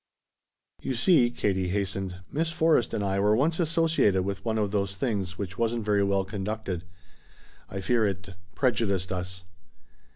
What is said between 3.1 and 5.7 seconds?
were once associated with one of those things which